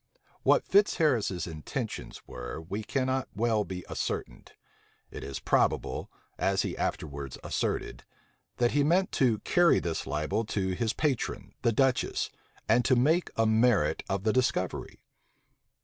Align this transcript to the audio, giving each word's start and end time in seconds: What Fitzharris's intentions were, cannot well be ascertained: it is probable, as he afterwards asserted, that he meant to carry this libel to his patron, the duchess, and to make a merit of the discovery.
What 0.41 0.65
Fitzharris's 0.65 1.45
intentions 1.45 2.23
were, 2.25 2.65
cannot 2.87 3.27
well 3.35 3.63
be 3.63 3.85
ascertained: 3.87 4.53
it 5.11 5.23
is 5.23 5.37
probable, 5.39 6.09
as 6.39 6.63
he 6.63 6.75
afterwards 6.75 7.37
asserted, 7.43 8.03
that 8.57 8.71
he 8.71 8.83
meant 8.83 9.11
to 9.11 9.37
carry 9.41 9.77
this 9.77 10.07
libel 10.07 10.43
to 10.45 10.69
his 10.69 10.93
patron, 10.93 11.53
the 11.61 11.71
duchess, 11.71 12.31
and 12.67 12.83
to 12.83 12.95
make 12.95 13.29
a 13.35 13.45
merit 13.45 14.01
of 14.09 14.23
the 14.23 14.33
discovery. 14.33 15.03